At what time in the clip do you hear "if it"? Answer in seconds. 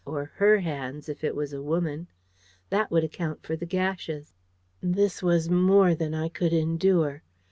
1.09-1.35